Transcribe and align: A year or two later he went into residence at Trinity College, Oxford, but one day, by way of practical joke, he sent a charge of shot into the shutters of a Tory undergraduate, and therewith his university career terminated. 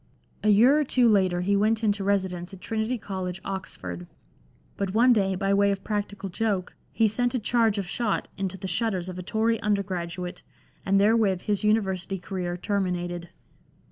A 0.43 0.49
year 0.49 0.79
or 0.79 0.83
two 0.83 1.07
later 1.07 1.41
he 1.41 1.55
went 1.55 1.83
into 1.83 2.03
residence 2.03 2.51
at 2.55 2.59
Trinity 2.59 2.97
College, 2.97 3.39
Oxford, 3.45 4.07
but 4.75 4.95
one 4.95 5.13
day, 5.13 5.35
by 5.35 5.53
way 5.53 5.69
of 5.71 5.83
practical 5.83 6.27
joke, 6.27 6.73
he 6.91 7.07
sent 7.07 7.35
a 7.35 7.37
charge 7.39 7.77
of 7.77 7.85
shot 7.87 8.27
into 8.35 8.57
the 8.57 8.67
shutters 8.67 9.09
of 9.09 9.19
a 9.19 9.21
Tory 9.21 9.61
undergraduate, 9.61 10.41
and 10.87 10.99
therewith 10.99 11.41
his 11.41 11.63
university 11.63 12.17
career 12.17 12.57
terminated. 12.57 13.29